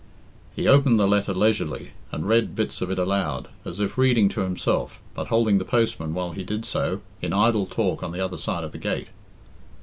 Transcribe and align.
He 0.55 0.67
opened 0.67 0.99
the 0.99 1.05
letter 1.05 1.31
leisurely, 1.31 1.91
and 2.11 2.27
read 2.27 2.55
bits 2.55 2.81
of 2.81 2.89
it 2.89 2.97
aloud, 2.97 3.49
as 3.63 3.79
if 3.79 3.99
reading 3.99 4.29
to 4.29 4.41
himself, 4.41 4.99
but 5.13 5.27
holding 5.27 5.59
the 5.59 5.63
postman 5.63 6.15
while 6.15 6.31
he 6.31 6.41
did 6.43 6.65
so 6.65 7.01
in 7.21 7.33
idle 7.33 7.67
talk 7.67 8.01
on 8.01 8.11
the 8.11 8.19
other 8.19 8.39
side 8.39 8.63
of 8.63 8.71
the 8.71 8.79
gate. 8.79 9.09